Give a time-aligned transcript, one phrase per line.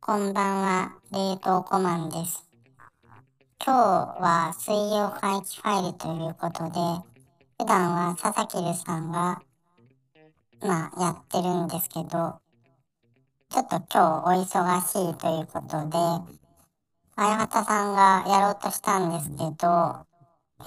[0.00, 2.48] こんばんは、冷凍コマンです。
[3.62, 6.80] 今日は水曜回帰ファイルということで、
[7.58, 9.42] 普段は佐々木留さんが、
[10.62, 12.40] まあ、やってるんですけど、
[13.50, 15.98] ちょっと今日お忙しいということで、
[17.16, 20.06] 相畑さんがやろうとしたんですけど、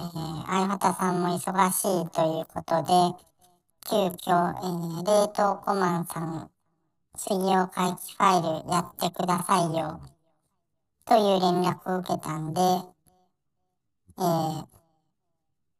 [0.00, 3.28] ー、相畑さんも忙しいということで、
[3.90, 6.50] 急遽、えー、冷凍コマンさん、
[7.16, 10.00] 水曜回帰ファイルやってくださいよ、
[11.04, 14.66] という連絡を受けたんで、えー、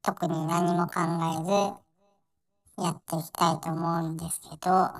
[0.02, 1.00] 特に何も考
[1.40, 1.78] え
[2.76, 4.90] ず、やっていきたいと思うんですけど、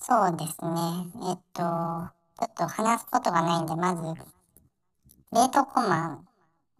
[0.00, 0.80] そうですね、
[1.30, 4.02] えっと、ちょっと話すことがないんで、まず、
[5.30, 6.28] 冷凍コマン、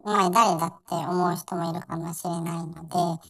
[0.05, 3.25] 前誰だって思う人もいるかもしれないので、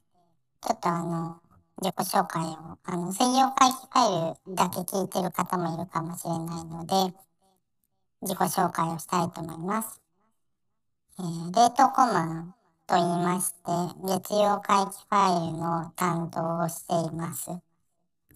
[0.59, 1.39] ちょっとあの、
[1.81, 7.16] 自己紹介を、あの、水曜回帰ファイルだけ聞いてる方もいるかもしれないので、
[8.23, 10.02] 自己紹介をしたいと思います。
[11.17, 12.55] えー、冷凍コマン
[12.88, 13.57] と言いまして、
[14.03, 17.52] 月曜回帰ファイルの担当をしています。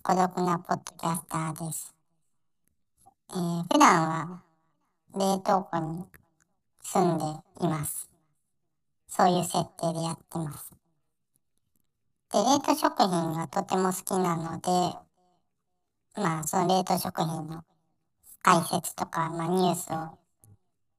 [0.01, 1.93] 孤独なポッドキャスターです。
[3.31, 4.43] えー、普段は
[5.13, 6.05] 冷凍庫に
[6.81, 7.25] 住んで
[7.65, 8.09] います。
[9.09, 10.71] そういう設定でやってます。
[12.31, 14.69] で、冷凍食品がとても好きなので、
[16.15, 17.63] まあ、その冷凍食品の
[18.43, 20.17] 解説とか、まあ、ニュースを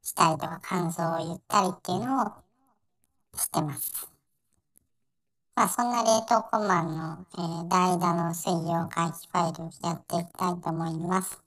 [0.03, 2.33] したりとか、感想を言ったりっていうのを
[3.37, 4.11] してます。
[5.55, 11.41] まあ、そんな冷凍コマンの、えー、代打の水曜回帰ファイルをやっていきたいと思います。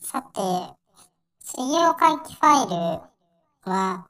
[0.00, 0.79] さて、
[1.52, 2.76] 水曜回帰ファイル
[3.68, 4.06] は、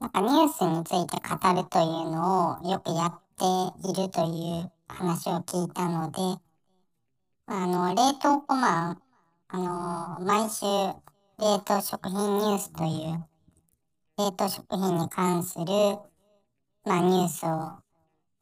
[0.00, 3.44] なんかニュースについて語るというのをよくやって
[3.86, 6.18] いるという話を聞いたので、
[7.44, 9.02] あの、冷凍コマン、
[9.48, 9.58] あ
[10.18, 10.64] の、毎週
[11.38, 13.22] 冷凍食品ニュースという
[14.16, 15.66] 冷凍食品に関する、
[16.86, 17.82] まあ、ニュースを、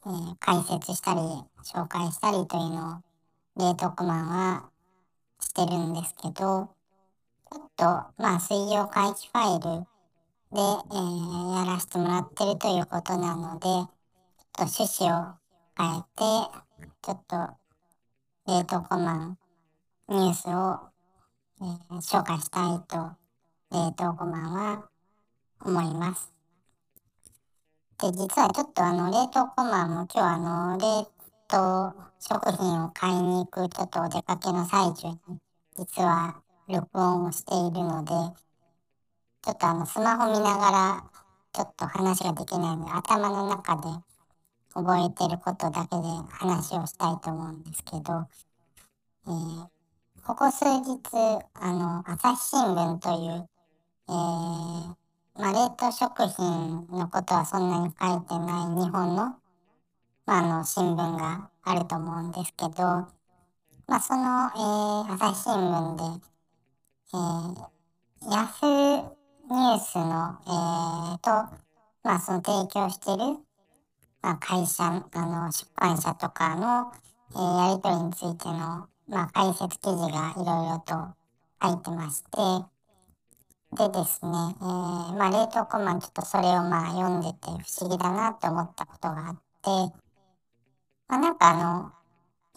[0.07, 1.21] えー、解説したり、
[1.65, 3.03] 紹介したりというの
[3.59, 4.71] を、冷凍コマンは
[5.41, 6.71] してるんですけど、
[7.59, 7.85] っと、
[8.23, 9.87] まあ、水曜回帰ファイル
[10.53, 13.89] で、えー、やらせてもらってるということなので、ちょっ
[14.53, 15.35] と趣旨を
[15.77, 17.37] 変えて、ちょっと、
[18.47, 19.39] 冷凍コマン
[20.09, 20.79] ニュースを、
[21.61, 23.17] えー、紹介したいと、
[23.73, 24.89] 冷凍コマンは
[25.65, 26.33] 思います。
[28.01, 31.09] で、実はちょっとあの、冷凍コマンも今日あの、冷
[31.49, 35.19] 凍食品を買いに行くちょっとお出かけの最中に、
[35.77, 38.13] 実は録音をしているので、
[39.43, 41.11] ちょっとあの、スマホ見ながら、
[41.53, 43.83] ちょっと話ができないので、頭の中で
[44.73, 48.27] 覚えてることだけで話をしたいと思うんですけど、
[49.27, 49.69] えー、
[50.27, 51.01] ここ数日、
[51.55, 53.49] あの、朝日新聞という、
[54.09, 54.97] えー、
[55.37, 59.37] まあ、冷凍食品のことはそんなに書いてない日本の、ま
[60.27, 62.83] あ、あの、新聞があると思うんですけど、
[63.87, 66.34] まあ、その、えー、朝日新聞で、
[67.15, 71.31] えー、ヤフーニュースの、えー、と、
[72.03, 73.39] まあ、その提供してる、
[74.21, 76.93] まあ、会社、あの、出版社とかの、
[77.31, 81.15] えー、やりとりについての、まあ、解説記事がいろいろと
[81.61, 82.29] 入ってまして、
[83.77, 89.95] でですね、えー、まあ、冷凍コマンちょっとそれをまあ読んでて不思議だなって思ったことがあって、
[91.07, 92.04] まあ、なんかあの、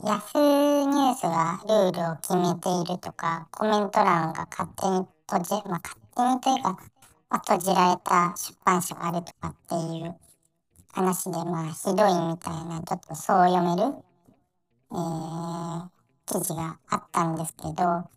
[0.04, 6.70] ヤフーニュースがルールを決めているとか、コメント欄が勝手に閉じ、まあ、勝手にというか、
[7.32, 10.16] まあ、閉じられた出版社があるとかっていう
[10.94, 13.96] 話で、まあ、ひどいみたいな、ちょっとそう読める、
[14.92, 15.90] えー、
[16.28, 18.10] 記事があったんですけど、ま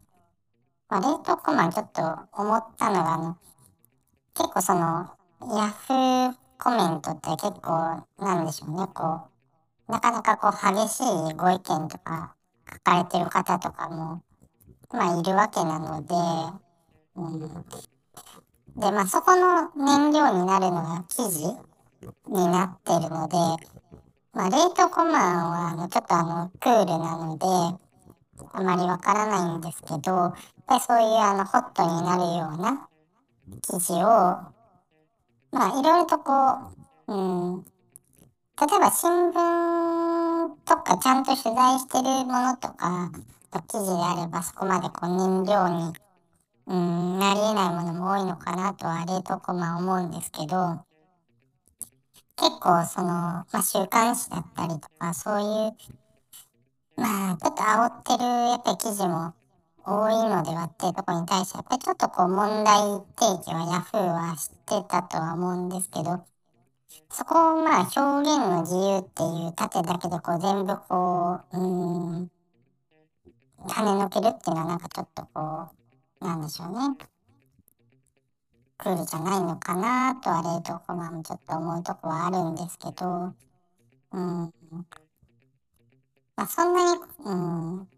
[0.91, 2.03] あ、冷凍コマンちょっと
[2.35, 3.37] 思ったのが、あの、
[4.35, 5.11] 結構その、
[5.57, 9.30] ヤフーコメントって結構、なんでしょうね、こう、
[9.91, 12.35] なかなかこう、激しいご意見とか
[12.73, 14.23] 書かれてる方とかも、
[14.93, 16.15] まあ、いるわけなので、
[17.17, 17.41] うん。
[18.77, 21.47] で、まあ、そこの燃料になるのが記事
[22.29, 23.37] になってるので、
[24.33, 27.47] まあ、冷凍コマンは、あの、ちょっとあの、クールなので、
[28.53, 30.35] あまりわからないんですけど、やっ
[30.67, 32.89] ぱりそういうあのホットになるような
[33.63, 34.07] 記事を、
[35.53, 36.33] まあいろいろとこ
[37.09, 37.65] う、うん、
[38.61, 39.33] 例えば新聞
[40.67, 43.11] とかちゃんと取材してるものとか
[43.69, 45.93] 記事であればそこまでこう燃料に、
[46.67, 50.85] うん、なり得ないものも多いのかなとは冷凍コマ思うんですけど、
[52.37, 55.73] 結構その、まあ、週刊誌だったりとか、そういう、
[57.01, 59.35] まあ、ちょっと煽ってる、やっぱり記事も
[59.85, 62.81] 多いのではっていうとこに対して、やっぱりちょっとこう問題
[63.19, 66.25] 提起はヤフーは知ってたとは思うんですけど、
[67.11, 68.01] そこをまあ表
[68.31, 72.31] 現の自由っていう盾だけでこう全部こう、うん、
[73.67, 75.69] 跳ねのけるっていうのはなんかちょっとこ
[76.21, 76.97] う、なんでしょうね。
[78.79, 83.35] クールじゃないのかなとは冷凍コマもちょっと思うとこはあるんですけど、
[84.13, 84.55] うん。
[86.35, 87.89] まあそんなに、うん、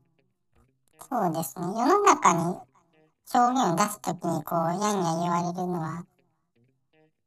[1.09, 1.67] そうですね。
[1.67, 2.41] 世の中に
[3.33, 6.05] 表現を出すときにこう、やんや言われるのは、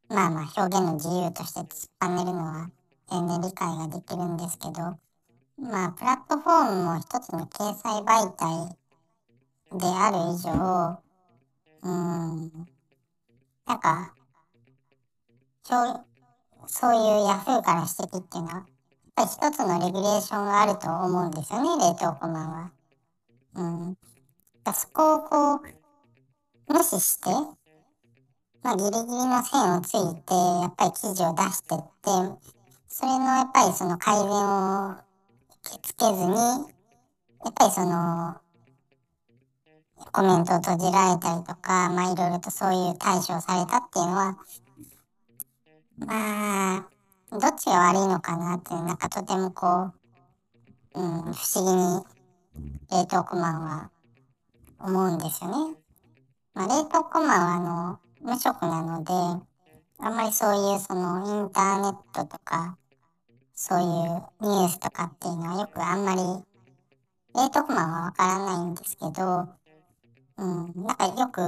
[0.09, 2.69] まあまあ表現の自由として突っぱねるのは
[3.09, 4.99] 全然理解ができるんですけど、
[5.57, 8.77] まあプラットフォームも一つの掲載媒体
[9.77, 10.99] である以上、
[11.83, 12.51] うん、
[13.65, 14.13] なんか、
[15.63, 18.65] そういうヤフーから指摘っていうのは、やっ
[19.15, 22.71] ぱり一つのレギュレーションがあると思うんですよね、冷凍コマンは。
[23.55, 23.97] うん。
[24.73, 27.29] そこをこう、無視して、
[28.65, 32.09] まあギリギリの線をついて、やっぱり記事を出してって、
[32.87, 34.95] それのやっぱりその改善を
[35.61, 38.37] つけずに、やっぱりその、
[40.11, 44.37] コメントを閉じられたりとか、まあいろいろとそういう対処をされたっていうのは、
[45.99, 46.89] まあ、
[47.29, 49.91] どっちが悪いのかなって、なんかとてもこ
[50.95, 52.03] う、うん、不思議に
[52.89, 53.91] 冷凍コマンは
[54.79, 55.77] 思うんですよね。
[56.55, 59.13] まあ冷凍コマンはあの、無職なので、
[59.99, 62.75] あんまりそういうそのインターネットとか、
[63.53, 63.85] そういう
[64.41, 66.21] ニュースとかっていうのはよくあんまり、
[67.35, 69.47] 冷凍コマンはわからないんですけど、
[70.37, 71.39] うん、なんかよく、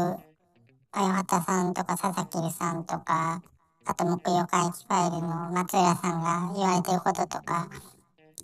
[0.92, 3.42] あやはたさんとか佐々木さんとか、
[3.86, 7.68] あと木曜会期ファイルの松浦さんが言われてることとか、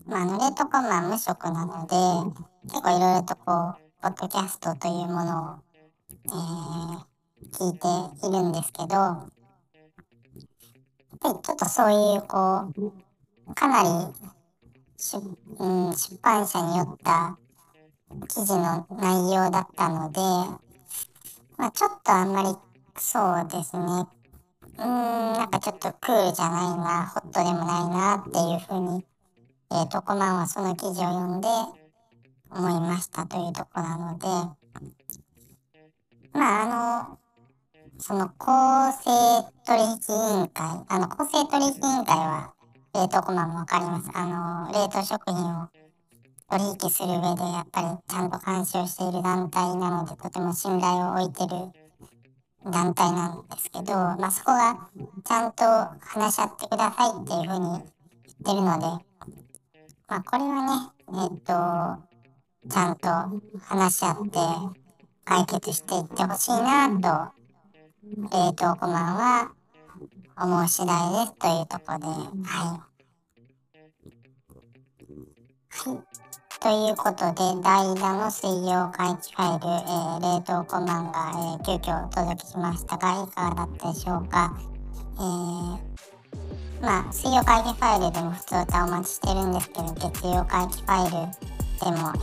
[0.07, 1.95] まあ、あの、レートコマ無職なので、
[2.63, 5.57] 結構いろいろとこう、ポッドキャストというものを、
[6.25, 7.12] えー、
[7.51, 9.27] 聞いているんですけど、や
[11.15, 12.71] っぱりちょっとそういう、こ
[13.47, 13.89] う、かなり
[14.97, 17.37] 出、うん、出版社によった
[18.27, 20.19] 記事の内容だったので、
[21.57, 22.49] まあ、ちょっとあんまり
[22.97, 23.83] そうですね。
[24.77, 29.05] うん、なんかちょっとクールじゃないな、ホットでもないなっていうふうに、
[29.71, 31.47] えー、とこまんはその記事を読んで
[32.49, 34.27] 思いましたというとこなので、
[36.33, 37.19] まああの、
[37.97, 38.51] その公
[38.91, 42.53] 正取引委員会、あの公正取引委員会は
[42.93, 44.09] 冷凍コマもわかります。
[44.13, 45.67] あの、冷凍食品を
[46.49, 51.71] 取引する上でやっぱりちゃんと監視をしている団体なのでとても信頼を置いてる
[52.71, 54.89] 団体なんですけど、まあ、そこが
[55.25, 55.63] ちゃんと
[55.99, 57.83] 話し合ってくださいっていうふうに言っ
[58.45, 58.85] てるので、
[60.07, 62.13] まあ、これはね、えっと、
[62.69, 63.09] ちゃんと
[63.65, 64.39] 話し合って
[65.25, 67.42] 解決していってほしいなと、
[68.03, 69.51] 冷凍コマンは
[70.35, 72.83] 思う次第ですというところで、はい。
[75.69, 75.99] はい。
[76.59, 84.53] ということで、代打の水曜回帰ファイル、えー、冷凍コマンが、えー、急遽お届けしましたが、いかがだったでしょうか？
[85.15, 85.79] えー、
[86.81, 92.19] まあ、水曜回帰ファイルでも普通歌お待ちしてるんですけど、月曜回帰ファイルでも、え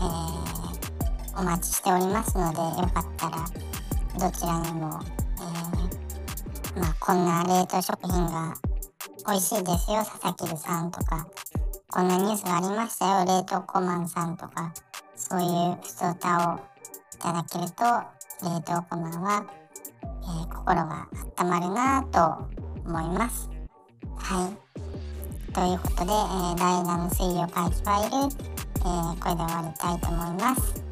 [1.36, 3.46] ー、お待ちしておりますので、よかったら、
[4.18, 5.00] どちらにも、
[6.76, 8.54] まあ、こんな冷凍食品が
[9.26, 11.26] 美味しいですよ、佐々木さんとか、
[11.88, 14.72] こんなニュースがありましたよ、冷凍コマンさんとか、
[15.16, 16.60] そういう普通歌を
[17.14, 17.84] いただけると、
[18.42, 19.44] 冷凍コマンは、
[20.02, 21.08] えー、心が
[21.38, 22.48] 温まるなと
[22.88, 23.50] 思います。
[24.16, 25.52] はい。
[25.52, 28.36] ということで、えー、第7水曜回帰ファイル、
[28.76, 30.89] えー、これで終わりたいと思います。